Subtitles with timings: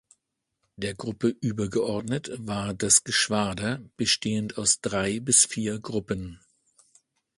[0.77, 6.39] Der Gruppe übergeordnet war das Geschwader, bestehend aus drei bis vier Gruppen.